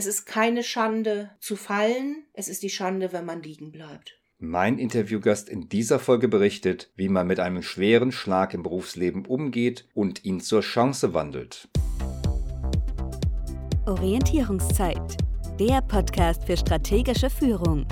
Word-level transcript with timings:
Es 0.00 0.06
ist 0.06 0.24
keine 0.24 0.62
Schande 0.62 1.28
zu 1.40 1.56
fallen, 1.56 2.24
es 2.32 2.48
ist 2.48 2.62
die 2.62 2.70
Schande, 2.70 3.12
wenn 3.12 3.26
man 3.26 3.42
liegen 3.42 3.70
bleibt. 3.70 4.18
Mein 4.38 4.78
Interviewgast 4.78 5.50
in 5.50 5.68
dieser 5.68 5.98
Folge 5.98 6.26
berichtet, 6.26 6.90
wie 6.96 7.10
man 7.10 7.26
mit 7.26 7.38
einem 7.38 7.62
schweren 7.62 8.10
Schlag 8.10 8.54
im 8.54 8.62
Berufsleben 8.62 9.26
umgeht 9.26 9.86
und 9.92 10.24
ihn 10.24 10.40
zur 10.40 10.62
Chance 10.62 11.12
wandelt. 11.12 11.68
Orientierungszeit, 13.84 15.18
der 15.58 15.82
Podcast 15.82 16.46
für 16.46 16.56
strategische 16.56 17.28
Führung. 17.28 17.86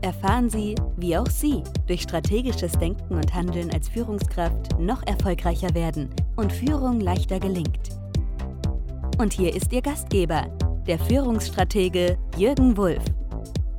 Erfahren 0.00 0.50
Sie, 0.50 0.74
wie 0.96 1.16
auch 1.16 1.30
Sie 1.30 1.62
durch 1.86 2.02
strategisches 2.02 2.72
Denken 2.72 3.14
und 3.14 3.32
Handeln 3.32 3.70
als 3.70 3.88
Führungskraft 3.88 4.80
noch 4.80 5.06
erfolgreicher 5.06 5.72
werden 5.76 6.12
und 6.34 6.52
Führung 6.52 6.98
leichter 6.98 7.38
gelingt. 7.38 7.96
Und 9.18 9.32
hier 9.32 9.54
ist 9.54 9.72
Ihr 9.72 9.80
Gastgeber, 9.80 10.46
der 10.86 10.98
Führungsstratege 10.98 12.18
Jürgen 12.36 12.76
Wulff. 12.76 13.02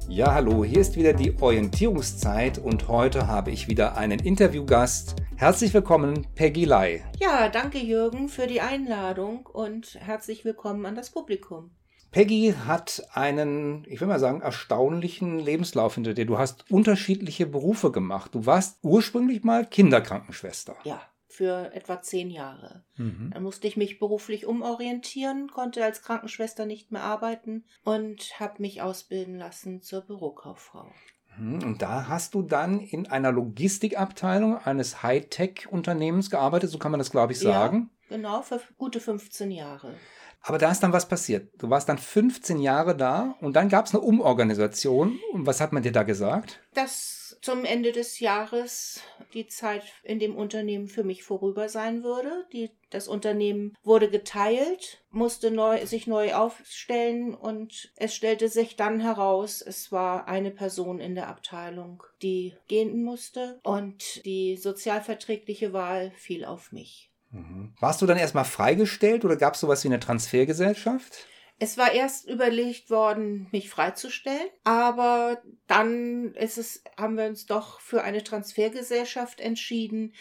Ja, 0.09 0.33
hallo, 0.33 0.63
hier 0.63 0.81
ist 0.81 0.95
wieder 0.95 1.13
die 1.13 1.39
Orientierungszeit 1.39 2.57
und 2.57 2.87
heute 2.87 3.27
habe 3.27 3.51
ich 3.51 3.67
wieder 3.67 3.95
einen 3.97 4.17
Interviewgast. 4.17 5.15
Herzlich 5.35 5.75
willkommen, 5.75 6.25
Peggy 6.33 6.65
Lai. 6.65 7.05
Ja, 7.19 7.49
danke 7.49 7.77
Jürgen 7.77 8.29
für 8.29 8.47
die 8.47 8.61
Einladung 8.61 9.45
und 9.45 9.99
herzlich 10.01 10.43
willkommen 10.43 10.87
an 10.87 10.95
das 10.95 11.11
Publikum. 11.11 11.69
Peggy 12.09 12.55
hat 12.65 13.05
einen, 13.11 13.85
ich 13.87 14.01
will 14.01 14.07
mal 14.07 14.19
sagen, 14.19 14.41
erstaunlichen 14.41 15.37
Lebenslauf 15.37 15.93
hinter 15.93 16.15
dir. 16.15 16.25
Du 16.25 16.39
hast 16.39 16.71
unterschiedliche 16.71 17.45
Berufe 17.45 17.91
gemacht. 17.91 18.33
Du 18.33 18.47
warst 18.47 18.79
ursprünglich 18.81 19.43
mal 19.43 19.67
Kinderkrankenschwester. 19.67 20.77
Ja, 20.83 20.99
für 21.37 21.71
etwa 21.75 22.01
zehn 22.01 22.31
Jahre. 22.31 22.83
Mhm. 22.95 23.29
Dann 23.31 23.43
musste 23.43 23.67
ich 23.67 23.77
mich 23.77 23.99
beruflich 23.99 24.47
umorientieren, 24.47 25.51
konnte 25.51 25.83
als 25.83 26.01
Krankenschwester 26.01 26.65
nicht 26.65 26.91
mehr 26.91 27.03
arbeiten 27.03 27.63
und 27.83 28.39
habe 28.39 28.59
mich 28.63 28.81
ausbilden 28.81 29.37
lassen 29.37 29.83
zur 29.83 30.01
Bürokauffrau. 30.01 30.89
Mhm. 31.37 31.61
Und 31.61 31.81
da 31.83 32.07
hast 32.07 32.33
du 32.33 32.41
dann 32.41 32.79
in 32.79 33.05
einer 33.05 33.31
Logistikabteilung 33.31 34.57
eines 34.57 35.03
Hightech-Unternehmens 35.03 36.31
gearbeitet, 36.31 36.71
so 36.71 36.79
kann 36.79 36.91
man 36.91 36.99
das, 36.99 37.11
glaube 37.11 37.33
ich, 37.33 37.39
sagen. 37.39 37.91
Ja, 38.09 38.17
genau, 38.17 38.41
für 38.41 38.59
gute 38.79 38.99
15 38.99 39.51
Jahre. 39.51 39.93
Aber 40.41 40.57
da 40.57 40.71
ist 40.71 40.81
dann 40.81 40.93
was 40.93 41.07
passiert. 41.07 41.51
Du 41.61 41.69
warst 41.69 41.87
dann 41.87 41.99
15 41.99 42.59
Jahre 42.59 42.95
da 42.95 43.35
und 43.41 43.55
dann 43.55 43.69
gab 43.69 43.85
es 43.85 43.93
eine 43.93 44.01
Umorganisation. 44.01 45.19
Und 45.33 45.45
was 45.45 45.61
hat 45.61 45.73
man 45.73 45.83
dir 45.83 45.91
da 45.91 46.03
gesagt? 46.03 46.61
Das 46.73 47.26
zum 47.41 47.65
Ende 47.65 47.91
des 47.91 48.19
Jahres 48.19 49.01
die 49.33 49.47
Zeit 49.47 49.83
in 50.03 50.19
dem 50.19 50.35
Unternehmen 50.35 50.87
für 50.87 51.03
mich 51.03 51.23
vorüber 51.23 51.69
sein 51.69 52.03
würde. 52.03 52.45
Die, 52.53 52.71
das 52.89 53.07
Unternehmen 53.07 53.75
wurde 53.83 54.09
geteilt, 54.09 55.03
musste 55.11 55.51
neu, 55.51 55.85
sich 55.85 56.07
neu 56.07 56.33
aufstellen 56.33 57.33
und 57.33 57.91
es 57.95 58.13
stellte 58.13 58.49
sich 58.49 58.75
dann 58.75 58.99
heraus, 58.99 59.61
es 59.61 59.91
war 59.91 60.27
eine 60.27 60.51
Person 60.51 60.99
in 60.99 61.15
der 61.15 61.27
Abteilung, 61.27 62.03
die 62.21 62.53
gehen 62.67 63.03
musste 63.03 63.59
und 63.63 64.25
die 64.25 64.57
sozialverträgliche 64.57 65.73
Wahl 65.73 66.11
fiel 66.15 66.45
auf 66.45 66.71
mich. 66.71 67.11
Mhm. 67.31 67.73
Warst 67.79 68.01
du 68.01 68.05
dann 68.05 68.17
erstmal 68.17 68.45
freigestellt 68.45 69.25
oder 69.25 69.35
gab 69.35 69.55
es 69.55 69.59
sowas 69.59 69.83
wie 69.83 69.89
eine 69.89 69.99
Transfergesellschaft? 69.99 71.27
Es 71.59 71.77
war 71.77 71.91
erst 71.91 72.29
überlegt 72.29 72.91
worden, 72.91 73.47
mich 73.51 73.69
freizustellen, 73.69 74.49
aber 74.63 75.41
dann 75.65 76.35
ist 76.35 76.59
es, 76.59 76.83
haben 76.97 77.17
wir 77.17 77.25
uns 77.25 77.47
doch 77.47 77.79
für 77.79 78.03
eine 78.03 78.23
Transfergesellschaft 78.23 79.39
entschieden, 79.39 80.13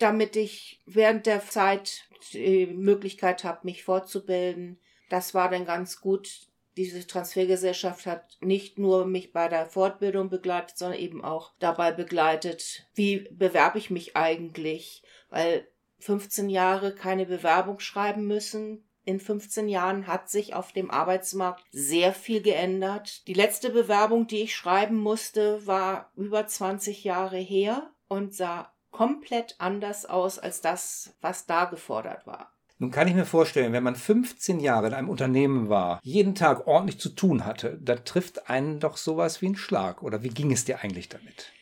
damit 0.00 0.34
ich 0.34 0.80
während 0.86 1.26
der 1.26 1.46
Zeit 1.46 2.08
die 2.32 2.66
Möglichkeit 2.66 3.44
habe, 3.44 3.60
mich 3.62 3.84
fortzubilden. 3.84 4.80
Das 5.10 5.32
war 5.32 5.48
dann 5.48 5.64
ganz 5.64 6.00
gut. 6.00 6.48
Diese 6.76 7.06
Transfergesellschaft 7.06 8.06
hat 8.06 8.38
nicht 8.40 8.78
nur 8.78 9.06
mich 9.06 9.32
bei 9.32 9.48
der 9.48 9.66
Fortbildung 9.66 10.28
begleitet, 10.28 10.78
sondern 10.78 10.98
eben 10.98 11.22
auch 11.22 11.52
dabei 11.58 11.92
begleitet, 11.92 12.86
wie 12.94 13.28
bewerbe 13.30 13.78
ich 13.78 13.90
mich 13.90 14.16
eigentlich, 14.16 15.02
weil 15.28 15.68
15 15.98 16.48
Jahre 16.48 16.94
keine 16.94 17.26
Bewerbung 17.26 17.80
schreiben 17.80 18.26
müssen, 18.26 18.88
in 19.04 19.20
15 19.20 19.68
Jahren 19.68 20.06
hat 20.06 20.28
sich 20.28 20.54
auf 20.54 20.72
dem 20.72 20.90
Arbeitsmarkt 20.90 21.64
sehr 21.72 22.12
viel 22.12 22.42
geändert. 22.42 23.26
Die 23.26 23.34
letzte 23.34 23.70
Bewerbung, 23.70 24.26
die 24.26 24.42
ich 24.42 24.54
schreiben 24.54 24.96
musste, 24.96 25.66
war 25.66 26.12
über 26.16 26.46
20 26.46 27.04
Jahre 27.04 27.38
her 27.38 27.90
und 28.08 28.34
sah 28.34 28.72
komplett 28.90 29.56
anders 29.58 30.06
aus 30.06 30.38
als 30.38 30.60
das, 30.60 31.14
was 31.20 31.46
da 31.46 31.64
gefordert 31.64 32.26
war. 32.26 32.52
Nun 32.78 32.90
kann 32.90 33.08
ich 33.08 33.14
mir 33.14 33.26
vorstellen, 33.26 33.74
wenn 33.74 33.82
man 33.82 33.94
15 33.94 34.58
Jahre 34.58 34.86
in 34.86 34.94
einem 34.94 35.10
Unternehmen 35.10 35.68
war, 35.68 36.00
jeden 36.02 36.34
Tag 36.34 36.66
ordentlich 36.66 36.98
zu 36.98 37.10
tun 37.10 37.44
hatte, 37.44 37.78
da 37.82 37.96
trifft 37.96 38.48
einen 38.48 38.80
doch 38.80 38.96
sowas 38.96 39.42
wie 39.42 39.48
ein 39.48 39.56
Schlag. 39.56 40.02
Oder 40.02 40.22
wie 40.22 40.30
ging 40.30 40.50
es 40.50 40.64
dir 40.64 40.80
eigentlich 40.80 41.10
damit? 41.10 41.52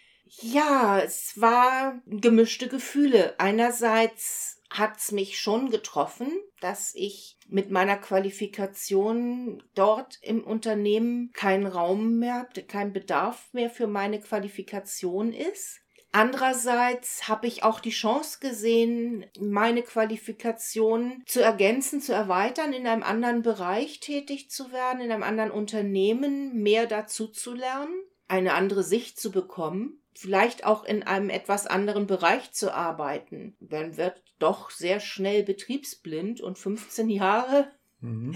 Ja, 0.40 1.00
es 1.00 1.40
war 1.40 2.00
gemischte 2.06 2.68
Gefühle. 2.68 3.34
Einerseits 3.38 4.57
hat's 4.70 5.12
mich 5.12 5.38
schon 5.38 5.70
getroffen, 5.70 6.30
dass 6.60 6.94
ich 6.94 7.38
mit 7.48 7.70
meiner 7.70 7.96
Qualifikation 7.96 9.62
dort 9.74 10.18
im 10.22 10.44
Unternehmen 10.44 11.30
kein 11.32 11.66
Raum 11.66 12.18
mehr, 12.18 12.48
kein 12.68 12.92
Bedarf 12.92 13.48
mehr 13.52 13.70
für 13.70 13.86
meine 13.86 14.20
Qualifikation 14.20 15.32
ist. 15.32 15.80
Andererseits 16.10 17.28
habe 17.28 17.46
ich 17.46 17.64
auch 17.64 17.80
die 17.80 17.90
Chance 17.90 18.38
gesehen, 18.40 19.26
meine 19.38 19.82
Qualifikation 19.82 21.22
zu 21.26 21.42
ergänzen, 21.42 22.00
zu 22.00 22.12
erweitern, 22.12 22.72
in 22.72 22.86
einem 22.86 23.02
anderen 23.02 23.42
Bereich 23.42 24.00
tätig 24.00 24.50
zu 24.50 24.72
werden, 24.72 25.00
in 25.00 25.12
einem 25.12 25.22
anderen 25.22 25.50
Unternehmen 25.50 26.62
mehr 26.62 26.86
dazu 26.86 27.28
zu 27.28 27.52
lernen, 27.52 27.94
eine 28.26 28.54
andere 28.54 28.82
Sicht 28.82 29.20
zu 29.20 29.30
bekommen 29.30 30.02
vielleicht 30.18 30.64
auch 30.64 30.82
in 30.82 31.04
einem 31.04 31.30
etwas 31.30 31.68
anderen 31.68 32.08
Bereich 32.08 32.50
zu 32.50 32.74
arbeiten. 32.74 33.54
Man 33.60 33.96
wird 33.96 34.20
doch 34.40 34.70
sehr 34.70 34.98
schnell 34.98 35.44
betriebsblind 35.44 36.40
und 36.40 36.58
15 36.58 37.08
Jahre. 37.08 37.70
Mhm. 38.00 38.34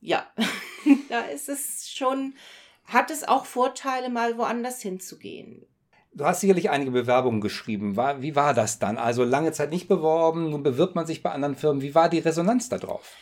Ja, 0.00 0.26
da 1.08 1.20
ist 1.20 1.48
es 1.48 1.92
schon, 1.92 2.34
hat 2.86 3.12
es 3.12 3.22
auch 3.22 3.46
Vorteile, 3.46 4.10
mal 4.10 4.36
woanders 4.36 4.82
hinzugehen. 4.82 5.64
Du 6.12 6.24
hast 6.24 6.40
sicherlich 6.40 6.70
einige 6.70 6.90
Bewerbungen 6.90 7.40
geschrieben. 7.40 7.96
Wie 7.96 8.34
war 8.34 8.52
das 8.52 8.80
dann? 8.80 8.98
Also 8.98 9.22
lange 9.22 9.52
Zeit 9.52 9.70
nicht 9.70 9.86
beworben, 9.86 10.50
nun 10.50 10.64
bewirbt 10.64 10.96
man 10.96 11.06
sich 11.06 11.22
bei 11.22 11.30
anderen 11.30 11.54
Firmen. 11.54 11.82
Wie 11.82 11.94
war 11.94 12.08
die 12.08 12.18
Resonanz 12.18 12.68
darauf? 12.68 13.14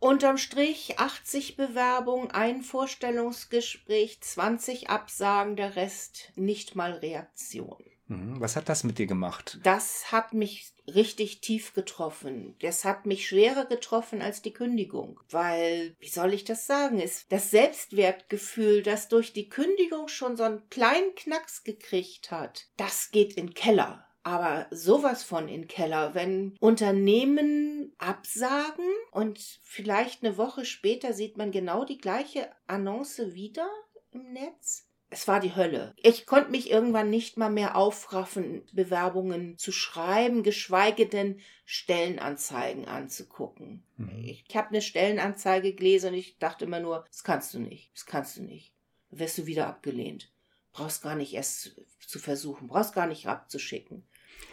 Unterm 0.00 0.38
Strich 0.38 0.98
80 0.98 1.56
Bewerbungen, 1.56 2.30
ein 2.30 2.62
Vorstellungsgespräch, 2.62 4.20
20 4.20 4.90
Absagen, 4.90 5.56
der 5.56 5.74
Rest 5.74 6.30
nicht 6.36 6.76
mal 6.76 6.92
Reaktion. 6.92 7.82
Mhm. 8.08 8.40
Was 8.40 8.56
hat 8.56 8.68
das 8.68 8.84
mit 8.84 8.98
dir 8.98 9.06
gemacht? 9.06 9.58
Das 9.62 10.12
hat 10.12 10.32
mich 10.32 10.72
richtig 10.86 11.40
tief 11.40 11.74
getroffen. 11.74 12.56
Das 12.60 12.84
hat 12.84 13.06
mich 13.06 13.28
schwerer 13.28 13.66
getroffen 13.66 14.22
als 14.22 14.40
die 14.40 14.52
Kündigung. 14.52 15.20
Weil, 15.30 15.94
wie 16.00 16.08
soll 16.08 16.32
ich 16.32 16.44
das 16.44 16.66
sagen, 16.66 17.00
ist 17.00 17.30
das 17.30 17.50
Selbstwertgefühl, 17.50 18.82
das 18.82 19.08
durch 19.08 19.32
die 19.32 19.48
Kündigung 19.48 20.08
schon 20.08 20.36
so 20.36 20.44
einen 20.44 20.68
kleinen 20.70 21.14
Knacks 21.14 21.64
gekriegt 21.64 22.30
hat, 22.30 22.68
das 22.76 23.10
geht 23.10 23.34
in 23.34 23.48
den 23.48 23.54
Keller 23.54 24.07
aber 24.28 24.66
sowas 24.70 25.22
von 25.22 25.48
in 25.48 25.68
Keller, 25.68 26.14
wenn 26.14 26.54
Unternehmen 26.60 27.94
absagen 27.96 28.84
und 29.10 29.38
vielleicht 29.62 30.22
eine 30.22 30.36
Woche 30.36 30.66
später 30.66 31.14
sieht 31.14 31.38
man 31.38 31.50
genau 31.50 31.86
die 31.86 31.96
gleiche 31.96 32.50
Annonce 32.66 33.32
wieder 33.32 33.66
im 34.10 34.34
Netz. 34.34 34.84
Es 35.08 35.26
war 35.26 35.40
die 35.40 35.56
Hölle. 35.56 35.94
Ich 35.96 36.26
konnte 36.26 36.50
mich 36.50 36.70
irgendwann 36.70 37.08
nicht 37.08 37.38
mal 37.38 37.48
mehr 37.48 37.74
aufraffen, 37.74 38.66
Bewerbungen 38.74 39.56
zu 39.56 39.72
schreiben, 39.72 40.42
geschweige 40.42 41.06
denn 41.06 41.40
Stellenanzeigen 41.64 42.84
anzugucken. 42.84 43.82
Mhm. 43.96 44.24
Ich, 44.26 44.44
habe 44.54 44.68
eine 44.68 44.82
Stellenanzeige 44.82 45.72
gelesen 45.72 46.08
und 46.08 46.18
ich 46.18 46.36
dachte 46.36 46.66
immer 46.66 46.80
nur, 46.80 47.06
das 47.10 47.24
kannst 47.24 47.54
du 47.54 47.60
nicht, 47.60 47.90
das 47.94 48.04
kannst 48.04 48.36
du 48.36 48.42
nicht. 48.42 48.74
Wirst 49.08 49.38
du 49.38 49.46
wieder 49.46 49.68
abgelehnt. 49.68 50.30
Brauchst 50.72 51.02
gar 51.02 51.14
nicht 51.14 51.32
erst 51.32 51.74
zu 52.06 52.18
versuchen, 52.18 52.68
brauchst 52.68 52.94
gar 52.94 53.06
nicht 53.06 53.26
abzuschicken. 53.26 54.06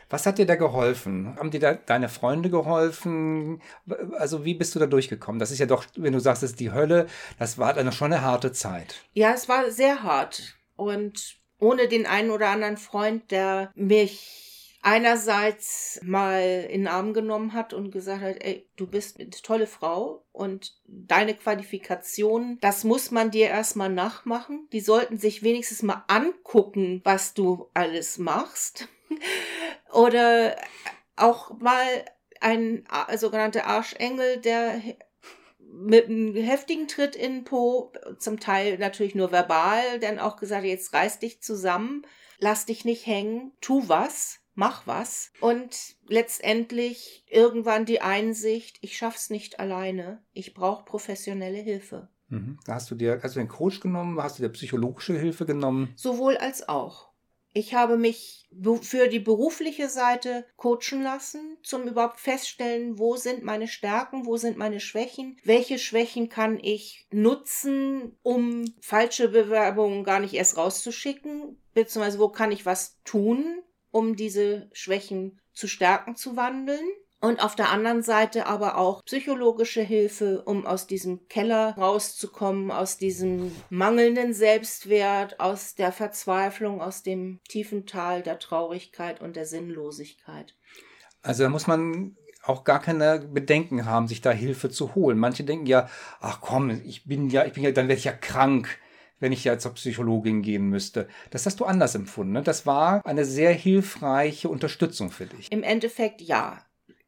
Was 0.10 0.26
hat 0.26 0.38
dir 0.38 0.46
da 0.46 0.56
geholfen? 0.56 1.36
Haben 1.38 1.52
dir 1.52 1.60
da 1.60 1.74
deine 1.74 2.10
Freunde 2.10 2.50
geholfen? 2.50 3.62
Also 4.18 4.46
wie 4.46 4.54
bist 4.54 4.76
du 4.76 4.80
da 4.80 4.86
durchgekommen? 4.86 5.40
Das 5.40 5.52
ist 5.52 5.60
ja 5.60 5.66
doch, 5.66 5.86
wenn 5.96 6.14
du 6.14 6.20
sagst, 6.20 6.44
es 6.44 6.52
ist 6.52 6.60
die 6.60 6.72
Hölle, 6.72 7.08
das 7.40 7.58
war 7.58 7.74
dann 7.74 7.92
schon 7.92 8.14
eine 8.14 8.22
harte 8.22 8.52
Zeit. 8.52 9.04
Ja, 9.14 9.34
es 9.34 9.50
war 9.50 9.72
sehr 9.72 10.04
hart. 10.04 10.56
Und 10.76 11.38
ohne 11.60 11.88
den 11.88 12.06
einen 12.06 12.32
oder 12.32 12.50
anderen 12.50 12.78
Freund, 12.78 13.32
der 13.32 13.72
mich 13.76 14.56
einerseits 14.86 16.00
mal 16.04 16.68
in 16.70 16.82
den 16.82 16.88
Arm 16.88 17.14
genommen 17.14 17.54
hat 17.54 17.74
und 17.74 17.90
gesagt 17.90 18.22
hat, 18.22 18.36
ey, 18.44 18.70
du 18.76 18.86
bist 18.86 19.20
eine 19.20 19.32
tolle 19.32 19.66
Frau 19.66 20.24
und 20.32 20.76
deine 20.86 21.34
Qualifikation, 21.34 22.60
das 22.62 22.84
muss 22.84 23.10
man 23.10 23.32
dir 23.32 23.48
erstmal 23.48 23.90
nachmachen. 23.90 24.68
Die 24.74 24.82
sollten 24.82 25.18
sich 25.18 25.42
wenigstens 25.42 25.82
mal 25.82 26.04
angucken, 26.08 27.02
was 27.04 27.34
du 27.34 27.68
alles 27.74 28.20
machst. 28.20 28.88
Oder 29.96 30.58
auch 31.16 31.58
mal 31.60 31.88
ein 32.42 32.84
sogenannter 33.16 33.66
Arschengel, 33.66 34.38
der 34.38 34.82
mit 35.60 36.06
einem 36.06 36.36
heftigen 36.36 36.88
Tritt 36.88 37.16
in 37.16 37.34
den 37.34 37.44
Po, 37.44 37.92
zum 38.18 38.40
Teil 38.40 38.78
natürlich 38.78 39.16
nur 39.16 39.32
verbal, 39.32 40.00
dann 40.00 40.20
auch 40.20 40.38
gesagt, 40.38 40.66
jetzt 40.66 40.94
reiß 40.94 41.20
dich 41.20 41.42
zusammen, 41.42 42.06
lass 42.40 42.66
dich 42.66 42.86
nicht 42.86 43.06
hängen, 43.06 43.52
tu 43.62 43.88
was, 43.88 44.40
mach 44.54 44.86
was. 44.86 45.32
Und 45.40 45.96
letztendlich 46.08 47.26
irgendwann 47.30 47.86
die 47.86 48.02
Einsicht, 48.02 48.78
ich 48.82 48.98
schaff's 48.98 49.30
nicht 49.30 49.60
alleine, 49.60 50.24
ich 50.34 50.54
brauche 50.54 50.86
professionelle 50.86 51.60
Hilfe. 51.60 52.10
Mhm. 52.28 52.60
Hast 52.68 52.90
du 52.92 52.96
dir, 52.96 53.20
hast 53.22 53.36
du 53.36 53.40
den 53.40 53.48
Coach 53.48 53.80
genommen? 53.80 54.22
Hast 54.22 54.40
du 54.40 54.44
dir 54.44 54.50
psychologische 54.50 55.18
Hilfe 55.18 55.46
genommen? 55.46 55.94
Sowohl 55.96 56.38
als 56.38 56.68
auch. 56.68 57.15
Ich 57.58 57.74
habe 57.74 57.98
mich 57.98 58.50
für 58.82 59.08
die 59.08 59.22
berufliche 59.22 59.88
Seite 59.88 60.46
coachen 60.58 61.02
lassen, 61.02 61.58
zum 61.64 61.88
überhaupt 61.88 62.20
feststellen, 62.20 63.00
wo 63.00 63.16
sind 63.16 63.44
meine 63.44 63.70
Stärken, 63.70 64.26
wo 64.26 64.36
sind 64.36 64.58
meine 64.58 64.82
Schwächen, 64.82 65.38
welche 65.46 65.80
Schwächen 65.80 66.28
kann 66.28 66.60
ich 66.62 67.08
nutzen, 67.12 68.18
um 68.24 68.66
falsche 68.82 69.30
Bewerbungen 69.30 70.04
gar 70.04 70.20
nicht 70.20 70.34
erst 70.34 70.58
rauszuschicken, 70.58 71.58
beziehungsweise 71.74 72.20
wo 72.20 72.28
kann 72.28 72.52
ich 72.52 72.66
was 72.66 73.02
tun, 73.06 73.62
um 73.90 74.18
diese 74.18 74.70
Schwächen 74.74 75.40
zu 75.54 75.70
Stärken 75.70 76.18
zu 76.18 76.36
wandeln. 76.36 76.86
Und 77.22 77.44
auf 77.44 77.56
der 77.56 77.72
anderen 77.72 78.04
Seite 78.04 78.46
aber 78.46 78.78
auch 78.78 79.04
psychologische 79.06 79.82
Hilfe, 79.82 80.44
um 80.44 80.66
aus 80.66 80.86
diesem 80.86 81.28
Keller 81.28 81.76
rauszukommen, 81.78 82.70
aus 82.72 82.98
diesem 82.98 83.52
mangelnden 83.70 84.34
Selbstwert, 84.34 85.40
aus 85.40 85.76
der 85.76 85.92
Verzweiflung, 85.92 86.82
aus 86.82 87.04
dem 87.04 87.40
tiefen 87.48 87.86
Tal 87.86 88.22
der 88.22 88.38
Traurigkeit 88.38 89.22
und 89.22 89.36
der 89.36 89.46
Sinnlosigkeit. 89.46 90.54
Also 91.22 91.44
da 91.44 91.50
muss 91.50 91.66
man 91.66 92.16
auch 92.44 92.64
gar 92.64 92.80
keine 92.80 93.20
Bedenken 93.20 93.86
haben, 93.86 94.08
sich 94.08 94.22
da 94.22 94.32
Hilfe 94.32 94.70
zu 94.70 94.94
holen. 94.94 95.18
Manche 95.18 95.44
denken 95.44 95.66
ja, 95.66 95.90
ach 96.20 96.42
komm, 96.42 96.70
ich 96.86 97.06
bin 97.06 97.30
ja, 97.30 97.46
ich 97.46 97.54
bin 97.54 97.64
ja, 97.64 97.72
dann 97.72 97.88
werde 97.88 97.98
ich 97.98 98.06
ja 98.06 98.14
krank 98.14 98.80
wenn 99.20 99.32
ich 99.32 99.44
ja 99.44 99.58
zur 99.58 99.74
Psychologin 99.74 100.42
gehen 100.42 100.70
müsste. 100.70 101.08
Das 101.30 101.46
hast 101.46 101.60
du 101.60 101.66
anders 101.66 101.96
empfunden. 101.96 102.34
Ne? 102.34 102.44
Das 102.44 102.66
war 102.66 103.06
eine 103.06 103.26
sehr 103.26 103.54
hilfreiche 103.54 104.50
Unterstützung 104.50 105.10
für 105.10 105.26
dich. 105.26 105.52
Im 105.52 105.64
Endeffekt 105.64 106.22
ja. 106.22 106.62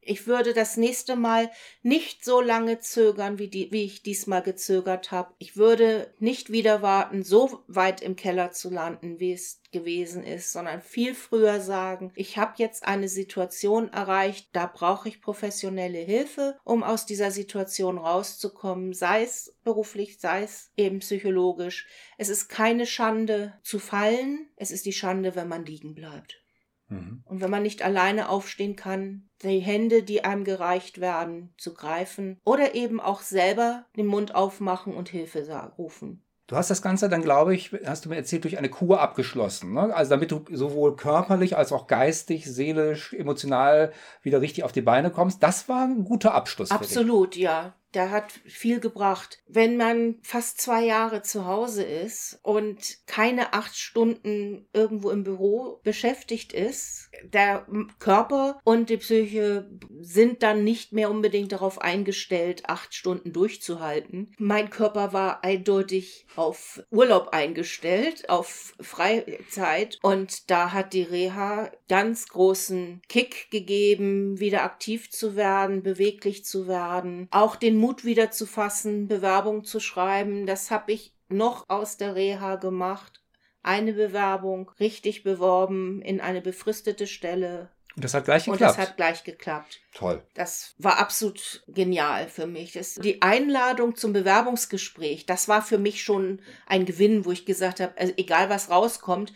Ich 0.07 0.25
würde 0.25 0.53
das 0.53 0.77
nächste 0.77 1.17
Mal 1.17 1.51
nicht 1.83 2.23
so 2.23 2.39
lange 2.39 2.79
zögern, 2.79 3.39
wie, 3.39 3.49
die, 3.49 3.71
wie 3.71 3.83
ich 3.83 4.03
diesmal 4.03 4.41
gezögert 4.41 5.11
habe. 5.11 5.33
Ich 5.37 5.57
würde 5.57 6.13
nicht 6.19 6.49
wieder 6.49 6.81
warten, 6.81 7.23
so 7.23 7.63
weit 7.67 8.01
im 8.01 8.15
Keller 8.15 8.51
zu 8.51 8.69
landen, 8.69 9.19
wie 9.19 9.33
es 9.33 9.61
gewesen 9.71 10.23
ist, 10.23 10.53
sondern 10.53 10.81
viel 10.81 11.13
früher 11.13 11.59
sagen, 11.59 12.13
ich 12.15 12.37
habe 12.37 12.53
jetzt 12.57 12.87
eine 12.87 13.09
Situation 13.09 13.91
erreicht, 13.91 14.47
da 14.53 14.65
brauche 14.65 15.09
ich 15.09 15.21
professionelle 15.21 15.99
Hilfe, 15.99 16.57
um 16.63 16.83
aus 16.83 17.05
dieser 17.05 17.31
Situation 17.31 17.97
rauszukommen, 17.97 18.93
sei 18.93 19.23
es 19.23 19.57
beruflich, 19.65 20.19
sei 20.19 20.43
es 20.43 20.71
eben 20.77 20.99
psychologisch. 20.99 21.87
Es 22.17 22.29
ist 22.29 22.47
keine 22.47 22.85
Schande 22.85 23.59
zu 23.61 23.77
fallen, 23.77 24.49
es 24.55 24.71
ist 24.71 24.85
die 24.85 24.93
Schande, 24.93 25.35
wenn 25.35 25.49
man 25.49 25.65
liegen 25.65 25.95
bleibt. 25.95 26.46
Mhm. 26.89 27.23
Und 27.25 27.41
wenn 27.41 27.51
man 27.51 27.63
nicht 27.63 27.83
alleine 27.83 28.29
aufstehen 28.29 28.75
kann, 28.75 29.29
die 29.43 29.59
Hände, 29.59 30.03
die 30.03 30.23
einem 30.23 30.43
gereicht 30.43 30.99
werden, 30.99 31.53
zu 31.57 31.73
greifen 31.73 32.39
oder 32.43 32.75
eben 32.75 32.99
auch 32.99 33.21
selber 33.21 33.85
den 33.95 34.07
Mund 34.07 34.35
aufmachen 34.35 34.93
und 34.93 35.09
Hilfe 35.09 35.45
rufen. 35.77 36.23
Du 36.47 36.55
hast 36.55 36.69
das 36.69 36.81
Ganze 36.81 37.09
dann, 37.09 37.21
glaube 37.21 37.53
ich, 37.53 37.73
hast 37.85 38.05
du 38.05 38.09
mir 38.09 38.15
erzählt, 38.15 38.45
durch 38.45 38.57
eine 38.57 38.69
Kur 38.69 39.01
abgeschlossen. 39.01 39.73
Ne? 39.73 39.93
Also 39.93 40.11
damit 40.11 40.31
du 40.31 40.45
sowohl 40.49 40.95
körperlich 40.95 41.57
als 41.57 41.73
auch 41.73 41.87
geistig, 41.87 42.45
seelisch, 42.45 43.13
emotional 43.13 43.91
wieder 44.21 44.39
richtig 44.39 44.63
auf 44.63 44.71
die 44.71 44.81
Beine 44.81 45.11
kommst. 45.11 45.43
Das 45.43 45.67
war 45.67 45.83
ein 45.83 46.05
guter 46.05 46.33
Abschluss. 46.33 46.71
Absolut, 46.71 47.35
ja 47.35 47.75
der 47.93 48.11
hat 48.11 48.31
viel 48.45 48.79
gebracht. 48.79 49.39
Wenn 49.47 49.77
man 49.77 50.15
fast 50.21 50.59
zwei 50.61 50.83
Jahre 50.83 51.21
zu 51.21 51.45
Hause 51.45 51.83
ist 51.83 52.39
und 52.43 52.97
keine 53.07 53.53
acht 53.53 53.75
Stunden 53.75 54.67
irgendwo 54.73 55.09
im 55.09 55.23
Büro 55.23 55.79
beschäftigt 55.83 56.53
ist, 56.53 57.09
der 57.23 57.65
Körper 57.99 58.59
und 58.63 58.89
die 58.89 58.97
Psyche 58.97 59.69
sind 59.99 60.43
dann 60.43 60.63
nicht 60.63 60.93
mehr 60.93 61.09
unbedingt 61.09 61.51
darauf 61.51 61.81
eingestellt, 61.81 62.63
acht 62.67 62.93
Stunden 62.93 63.33
durchzuhalten. 63.33 64.33
Mein 64.37 64.69
Körper 64.69 65.13
war 65.13 65.43
eindeutig 65.43 66.27
auf 66.35 66.83
Urlaub 66.91 67.29
eingestellt, 67.29 68.29
auf 68.29 68.75
Freizeit 68.79 69.97
und 70.01 70.49
da 70.49 70.73
hat 70.73 70.93
die 70.93 71.03
Reha 71.03 71.71
ganz 71.87 72.27
großen 72.27 73.01
Kick 73.07 73.49
gegeben, 73.49 74.39
wieder 74.39 74.63
aktiv 74.63 75.09
zu 75.09 75.35
werden, 75.35 75.83
beweglich 75.83 76.43
zu 76.45 76.67
werden, 76.67 77.27
auch 77.31 77.55
den 77.55 77.76
Mut 77.77 78.05
wieder 78.05 78.31
zu 78.31 78.45
fassen, 78.45 79.07
Bewerbung 79.07 79.63
zu 79.63 79.79
schreiben. 79.79 80.45
Das 80.45 80.71
habe 80.71 80.91
ich 80.91 81.13
noch 81.29 81.69
aus 81.69 81.97
der 81.97 82.15
Reha 82.15 82.55
gemacht. 82.55 83.23
Eine 83.63 83.93
Bewerbung 83.93 84.71
richtig 84.79 85.23
beworben 85.23 86.01
in 86.01 86.21
eine 86.21 86.41
befristete 86.41 87.07
Stelle. 87.07 87.69
Und 87.95 88.03
das 88.03 88.13
hat 88.13 88.25
gleich 88.25 88.45
geklappt. 88.45 88.61
Und 88.61 88.67
das 88.67 88.77
hat 88.77 88.95
gleich 88.95 89.23
geklappt. 89.23 89.81
Toll. 89.93 90.23
Das 90.35 90.75
war 90.77 90.99
absolut 90.99 91.63
genial 91.67 92.27
für 92.27 92.45
mich. 92.45 92.73
Das, 92.73 92.93
die 92.93 93.23
Einladung 93.23 93.95
zum 93.95 94.13
Bewerbungsgespräch, 94.13 95.25
das 95.25 95.47
war 95.47 95.63
für 95.63 95.79
mich 95.79 96.03
schon 96.03 96.41
ein 96.67 96.85
Gewinn, 96.85 97.25
wo 97.25 97.31
ich 97.31 97.45
gesagt 97.45 97.79
habe, 97.79 97.97
also 97.97 98.13
egal 98.17 98.49
was 98.49 98.69
rauskommt. 98.69 99.33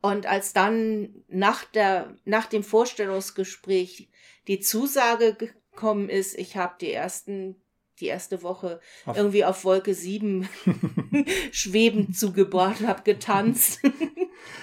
Und 0.00 0.26
als 0.26 0.52
dann 0.52 1.24
nach, 1.28 1.64
der, 1.64 2.14
nach 2.24 2.46
dem 2.46 2.62
Vorstellungsgespräch 2.62 4.10
die 4.46 4.60
Zusage 4.60 5.34
gekommen 5.34 6.08
ist, 6.08 6.38
ich 6.38 6.56
habe 6.56 6.74
die 6.80 6.92
ersten 6.92 7.63
die 8.00 8.06
erste 8.06 8.42
Woche 8.42 8.80
auf 9.06 9.16
irgendwie 9.16 9.44
auf 9.44 9.64
Wolke 9.64 9.94
7 9.94 10.48
schwebend 11.52 12.16
zugebracht, 12.16 12.86
habe 12.86 13.02
getanzt. 13.02 13.80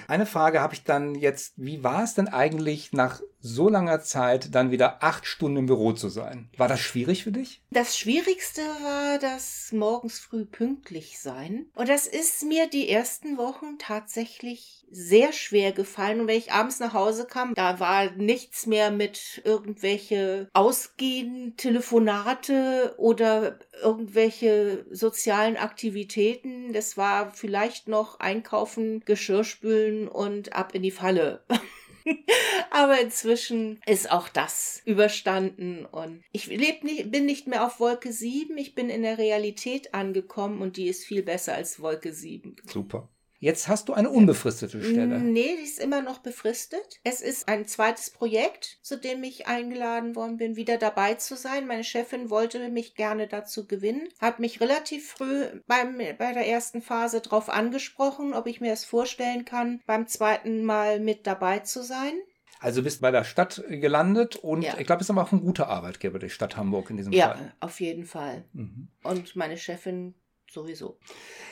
Eine 0.06 0.26
Frage 0.26 0.60
habe 0.60 0.74
ich 0.74 0.84
dann 0.84 1.14
jetzt, 1.14 1.54
wie 1.56 1.82
war 1.82 2.04
es 2.04 2.14
denn 2.14 2.28
eigentlich 2.28 2.92
nach 2.92 3.20
so 3.42 3.68
langer 3.68 4.00
Zeit 4.00 4.54
dann 4.54 4.70
wieder 4.70 5.02
acht 5.02 5.26
Stunden 5.26 5.58
im 5.58 5.66
Büro 5.66 5.92
zu 5.92 6.08
sein? 6.08 6.48
War 6.56 6.68
das 6.68 6.80
schwierig 6.80 7.24
für 7.24 7.32
dich? 7.32 7.60
Das 7.70 7.98
Schwierigste 7.98 8.62
war 8.62 9.18
das 9.18 9.72
morgens 9.72 10.18
früh 10.18 10.44
pünktlich 10.44 11.18
sein. 11.18 11.66
Und 11.74 11.88
das 11.88 12.06
ist 12.06 12.44
mir 12.44 12.68
die 12.68 12.88
ersten 12.88 13.36
Wochen 13.36 13.78
tatsächlich 13.78 14.86
sehr 14.90 15.32
schwer 15.32 15.72
gefallen. 15.72 16.20
Und 16.20 16.26
wenn 16.28 16.38
ich 16.38 16.52
abends 16.52 16.78
nach 16.78 16.92
Hause 16.92 17.26
kam, 17.26 17.54
da 17.54 17.80
war 17.80 18.10
nichts 18.12 18.66
mehr 18.66 18.90
mit 18.90 19.42
irgendwelche 19.44 20.48
Ausgehen, 20.52 21.54
Telefonate 21.56 22.94
oder 22.98 23.58
irgendwelche 23.82 24.86
sozialen 24.90 25.56
Aktivitäten. 25.56 26.72
Das 26.72 26.96
war 26.96 27.30
vielleicht 27.30 27.88
noch 27.88 28.20
Einkaufen, 28.20 29.00
Geschirrspülen 29.04 30.08
und 30.08 30.52
ab 30.52 30.74
in 30.74 30.82
die 30.82 30.90
Falle. 30.90 31.42
Aber 32.70 33.00
inzwischen 33.00 33.80
ist 33.86 34.10
auch 34.10 34.28
das 34.28 34.82
überstanden 34.84 35.86
und 35.86 36.22
ich 36.32 36.46
leb 36.46 36.84
nicht, 36.84 37.10
bin 37.10 37.26
nicht 37.26 37.46
mehr 37.46 37.66
auf 37.66 37.80
Wolke 37.80 38.12
7, 38.12 38.56
ich 38.56 38.74
bin 38.74 38.90
in 38.90 39.02
der 39.02 39.18
Realität 39.18 39.94
angekommen 39.94 40.60
und 40.60 40.76
die 40.76 40.88
ist 40.88 41.04
viel 41.04 41.22
besser 41.22 41.54
als 41.54 41.80
Wolke 41.80 42.12
7. 42.12 42.56
Super. 42.64 43.08
Jetzt 43.42 43.66
hast 43.66 43.88
du 43.88 43.92
eine 43.92 44.08
unbefristete 44.08 44.80
Stelle. 44.80 45.18
Nee, 45.18 45.56
die 45.56 45.64
ist 45.64 45.80
immer 45.80 46.00
noch 46.00 46.18
befristet. 46.18 47.00
Es 47.02 47.20
ist 47.20 47.48
ein 47.48 47.66
zweites 47.66 48.10
Projekt, 48.10 48.78
zu 48.82 48.96
dem 48.96 49.24
ich 49.24 49.48
eingeladen 49.48 50.14
worden 50.14 50.36
bin, 50.36 50.54
wieder 50.54 50.78
dabei 50.78 51.14
zu 51.14 51.34
sein. 51.34 51.66
Meine 51.66 51.82
Chefin 51.82 52.30
wollte 52.30 52.68
mich 52.68 52.94
gerne 52.94 53.26
dazu 53.26 53.66
gewinnen, 53.66 54.08
hat 54.20 54.38
mich 54.38 54.60
relativ 54.60 55.10
früh 55.10 55.46
beim, 55.66 55.98
bei 55.98 56.32
der 56.32 56.46
ersten 56.46 56.82
Phase 56.82 57.20
darauf 57.20 57.48
angesprochen, 57.48 58.32
ob 58.32 58.46
ich 58.46 58.60
mir 58.60 58.72
es 58.72 58.84
vorstellen 58.84 59.44
kann, 59.44 59.80
beim 59.86 60.06
zweiten 60.06 60.62
Mal 60.62 61.00
mit 61.00 61.26
dabei 61.26 61.58
zu 61.58 61.82
sein. 61.82 62.12
Also 62.60 62.84
bist 62.84 63.00
bei 63.00 63.10
der 63.10 63.24
Stadt 63.24 63.64
gelandet 63.68 64.36
und 64.36 64.62
ja. 64.62 64.78
ich 64.78 64.86
glaube, 64.86 65.00
es 65.00 65.06
ist 65.06 65.10
aber 65.10 65.22
auch 65.22 65.32
ein 65.32 65.40
guter 65.40 65.66
Arbeitgeber, 65.66 66.20
die 66.20 66.30
Stadt 66.30 66.56
Hamburg 66.56 66.90
in 66.90 66.96
diesem 66.96 67.12
ja, 67.12 67.30
Fall. 67.30 67.46
Ja, 67.46 67.52
auf 67.58 67.80
jeden 67.80 68.04
Fall. 68.04 68.44
Mhm. 68.52 68.86
Und 69.02 69.34
meine 69.34 69.56
Chefin 69.56 70.14
sowieso. 70.52 70.96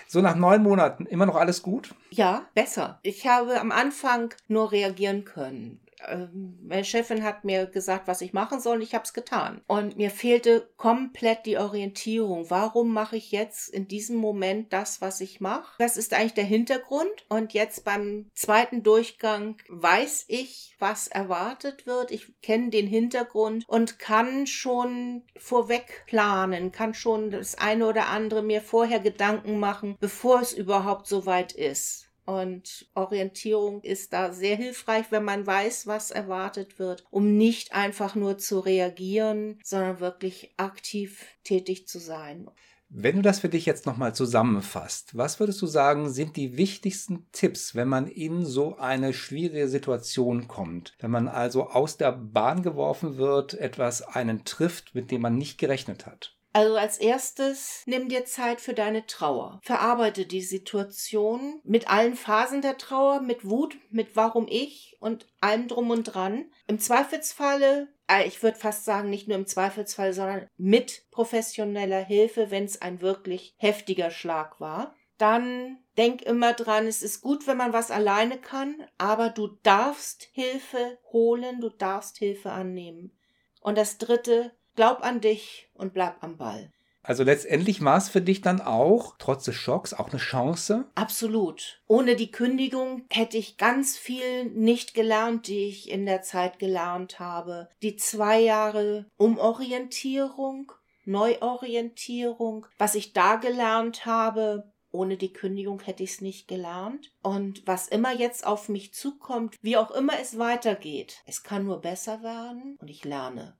So 0.06 0.20
nach 0.20 0.34
neun 0.34 0.62
Monaten 0.62 1.06
immer 1.06 1.26
noch 1.26 1.36
alles 1.36 1.62
gut? 1.62 1.94
Ja, 2.10 2.46
besser. 2.54 2.98
Ich 3.02 3.26
habe 3.26 3.60
am 3.60 3.72
Anfang 3.72 4.34
nur 4.48 4.72
reagieren 4.72 5.24
können. 5.24 5.80
Ähm, 6.06 6.58
meine 6.62 6.84
Chefin 6.84 7.22
hat 7.24 7.44
mir 7.44 7.66
gesagt, 7.66 8.08
was 8.08 8.20
ich 8.20 8.32
machen 8.32 8.60
soll 8.60 8.76
und 8.76 8.82
ich 8.82 8.94
habe 8.94 9.04
es 9.04 9.12
getan. 9.12 9.62
Und 9.66 9.96
mir 9.96 10.10
fehlte 10.10 10.68
komplett 10.76 11.46
die 11.46 11.58
Orientierung. 11.58 12.50
Warum 12.50 12.92
mache 12.92 13.16
ich 13.16 13.30
jetzt 13.32 13.68
in 13.68 13.88
diesem 13.88 14.16
Moment 14.16 14.72
das, 14.72 15.00
was 15.00 15.20
ich 15.20 15.40
mache? 15.40 15.74
Das 15.78 15.96
ist 15.96 16.14
eigentlich 16.14 16.34
der 16.34 16.44
Hintergrund. 16.44 17.10
Und 17.28 17.52
jetzt 17.52 17.84
beim 17.84 18.30
zweiten 18.34 18.82
Durchgang 18.82 19.56
weiß 19.68 20.24
ich, 20.28 20.76
was 20.78 21.08
erwartet 21.08 21.86
wird. 21.86 22.10
Ich 22.10 22.32
kenne 22.40 22.70
den 22.70 22.86
Hintergrund 22.86 23.64
und 23.68 23.98
kann 23.98 24.46
schon 24.46 25.22
vorweg 25.36 26.04
planen, 26.06 26.72
kann 26.72 26.94
schon 26.94 27.30
das 27.30 27.56
eine 27.56 27.86
oder 27.86 28.08
andere 28.08 28.42
mir 28.42 28.62
vorher 28.62 29.00
Gedanken 29.00 29.58
machen, 29.58 29.96
bevor 30.00 30.40
es 30.40 30.52
überhaupt 30.52 31.06
so 31.06 31.26
weit 31.26 31.52
ist. 31.52 32.09
Und 32.24 32.88
Orientierung 32.94 33.82
ist 33.82 34.12
da 34.12 34.32
sehr 34.32 34.56
hilfreich, 34.56 35.06
wenn 35.10 35.24
man 35.24 35.46
weiß, 35.46 35.86
was 35.86 36.10
erwartet 36.10 36.78
wird, 36.78 37.04
um 37.10 37.36
nicht 37.36 37.72
einfach 37.72 38.14
nur 38.14 38.38
zu 38.38 38.60
reagieren, 38.60 39.58
sondern 39.64 40.00
wirklich 40.00 40.52
aktiv 40.56 41.24
tätig 41.44 41.88
zu 41.88 41.98
sein. 41.98 42.48
Wenn 42.92 43.14
du 43.14 43.22
das 43.22 43.38
für 43.38 43.48
dich 43.48 43.66
jetzt 43.66 43.86
nochmal 43.86 44.16
zusammenfasst, 44.16 45.16
was 45.16 45.38
würdest 45.38 45.62
du 45.62 45.66
sagen, 45.66 46.10
sind 46.10 46.36
die 46.36 46.56
wichtigsten 46.56 47.28
Tipps, 47.30 47.76
wenn 47.76 47.86
man 47.86 48.08
in 48.08 48.44
so 48.44 48.78
eine 48.78 49.12
schwierige 49.12 49.68
Situation 49.68 50.48
kommt? 50.48 50.96
Wenn 50.98 51.12
man 51.12 51.28
also 51.28 51.68
aus 51.68 51.98
der 51.98 52.10
Bahn 52.10 52.64
geworfen 52.64 53.16
wird, 53.16 53.54
etwas 53.54 54.02
einen 54.02 54.44
trifft, 54.44 54.96
mit 54.96 55.12
dem 55.12 55.22
man 55.22 55.36
nicht 55.36 55.56
gerechnet 55.56 56.04
hat? 56.04 56.36
Also 56.52 56.76
als 56.76 56.98
erstes 56.98 57.82
nimm 57.86 58.08
dir 58.08 58.24
Zeit 58.24 58.60
für 58.60 58.74
deine 58.74 59.06
Trauer. 59.06 59.60
Verarbeite 59.62 60.26
die 60.26 60.42
Situation 60.42 61.60
mit 61.62 61.88
allen 61.88 62.16
Phasen 62.16 62.60
der 62.60 62.76
Trauer, 62.76 63.20
mit 63.20 63.48
Wut, 63.48 63.76
mit 63.90 64.16
warum 64.16 64.46
ich 64.48 64.96
und 64.98 65.26
allem 65.40 65.68
drum 65.68 65.90
und 65.90 66.04
dran. 66.04 66.50
Im 66.66 66.80
Zweifelsfalle, 66.80 67.88
äh, 68.08 68.26
ich 68.26 68.42
würde 68.42 68.58
fast 68.58 68.84
sagen, 68.84 69.10
nicht 69.10 69.28
nur 69.28 69.36
im 69.36 69.46
Zweifelsfall, 69.46 70.12
sondern 70.12 70.48
mit 70.56 71.04
professioneller 71.12 72.04
Hilfe, 72.04 72.50
wenn 72.50 72.64
es 72.64 72.82
ein 72.82 73.00
wirklich 73.00 73.54
heftiger 73.56 74.10
Schlag 74.10 74.60
war. 74.60 74.96
Dann 75.18 75.78
denk 75.98 76.22
immer 76.22 76.54
dran, 76.54 76.86
es 76.86 77.02
ist 77.02 77.20
gut, 77.20 77.46
wenn 77.46 77.58
man 77.58 77.72
was 77.72 77.90
alleine 77.90 78.38
kann, 78.38 78.74
aber 78.98 79.28
du 79.28 79.48
darfst 79.62 80.28
Hilfe 80.32 80.98
holen, 81.12 81.60
du 81.60 81.68
darfst 81.68 82.16
Hilfe 82.18 82.50
annehmen. 82.50 83.16
Und 83.60 83.76
das 83.76 83.98
dritte, 83.98 84.52
Glaub 84.80 85.02
an 85.02 85.20
dich 85.20 85.68
und 85.74 85.92
bleib 85.92 86.24
am 86.24 86.38
Ball. 86.38 86.72
Also 87.02 87.22
letztendlich 87.22 87.84
war 87.84 87.98
es 87.98 88.08
für 88.08 88.22
dich 88.22 88.40
dann 88.40 88.62
auch, 88.62 89.14
trotz 89.18 89.44
des 89.44 89.54
Schocks, 89.54 89.92
auch 89.92 90.08
eine 90.08 90.16
Chance? 90.16 90.86
Absolut. 90.94 91.82
Ohne 91.86 92.16
die 92.16 92.30
Kündigung 92.30 93.04
hätte 93.10 93.36
ich 93.36 93.58
ganz 93.58 93.98
viel 93.98 94.46
nicht 94.46 94.94
gelernt, 94.94 95.48
die 95.48 95.66
ich 95.66 95.90
in 95.90 96.06
der 96.06 96.22
Zeit 96.22 96.58
gelernt 96.58 97.20
habe. 97.20 97.68
Die 97.82 97.96
zwei 97.96 98.40
Jahre 98.40 99.04
Umorientierung, 99.18 100.72
Neuorientierung, 101.04 102.64
was 102.78 102.94
ich 102.94 103.12
da 103.12 103.36
gelernt 103.36 104.06
habe, 104.06 104.72
ohne 104.92 105.18
die 105.18 105.34
Kündigung 105.34 105.80
hätte 105.80 106.04
ich 106.04 106.12
es 106.12 106.20
nicht 106.22 106.48
gelernt. 106.48 107.12
Und 107.22 107.66
was 107.66 107.86
immer 107.86 108.14
jetzt 108.14 108.46
auf 108.46 108.70
mich 108.70 108.94
zukommt, 108.94 109.56
wie 109.60 109.76
auch 109.76 109.90
immer 109.90 110.18
es 110.18 110.38
weitergeht, 110.38 111.20
es 111.26 111.42
kann 111.42 111.66
nur 111.66 111.82
besser 111.82 112.22
werden 112.22 112.78
und 112.80 112.88
ich 112.88 113.04
lerne. 113.04 113.58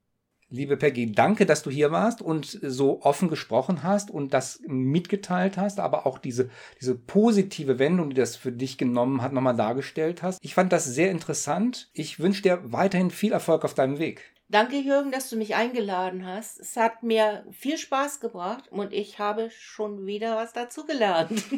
Liebe 0.53 0.77
Peggy, 0.77 1.13
danke, 1.13 1.47
dass 1.47 1.63
du 1.63 1.71
hier 1.71 1.93
warst 1.93 2.21
und 2.21 2.59
so 2.61 3.03
offen 3.03 3.29
gesprochen 3.29 3.85
hast 3.85 4.11
und 4.11 4.35
das 4.35 4.61
mitgeteilt 4.67 5.57
hast, 5.57 5.79
aber 5.79 6.07
auch 6.07 6.19
diese, 6.19 6.51
diese 6.81 6.97
positive 6.97 7.79
Wendung, 7.79 8.11
die 8.11 8.17
das 8.17 8.35
für 8.35 8.51
dich 8.51 8.77
genommen 8.77 9.23
hat, 9.23 9.33
nochmal 9.33 9.55
dargestellt 9.55 10.25
hast. 10.25 10.41
Ich 10.43 10.55
fand 10.55 10.73
das 10.73 10.87
sehr 10.87 11.13
interessant. 11.13 11.89
Ich 11.93 12.19
wünsche 12.19 12.43
dir 12.43 12.59
weiterhin 12.65 13.13
viel 13.13 13.31
Erfolg 13.31 13.65
auf 13.65 13.75
deinem 13.75 14.01
Weg. 14.01 14.23
Danke, 14.49 14.75
Jürgen, 14.75 15.13
dass 15.13 15.31
du 15.31 15.37
mich 15.37 15.55
eingeladen 15.55 16.27
hast. 16.27 16.59
Es 16.59 16.77
hat 16.77 17.05
mir 17.05 17.45
viel 17.53 17.79
Spaß 17.79 18.19
gebracht 18.19 18.65
und 18.73 18.93
ich 18.93 19.21
habe 19.21 19.51
schon 19.57 20.05
wieder 20.07 20.35
was 20.35 20.53
dazugelernt. 20.53 21.45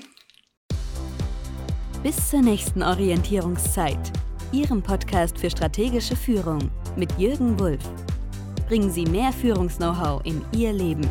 Bis 2.02 2.28
zur 2.28 2.42
nächsten 2.42 2.82
Orientierungszeit. 2.82 4.12
Ihrem 4.52 4.82
Podcast 4.82 5.38
für 5.38 5.48
strategische 5.48 6.14
Führung 6.14 6.70
mit 6.94 7.10
Jürgen 7.18 7.58
Wulff 7.58 7.90
bringen 8.72 8.90
Sie 8.90 9.04
mehr 9.04 9.34
Führungs-Know-how 9.34 10.24
in 10.24 10.42
Ihr 10.56 10.72
Leben. 10.72 11.06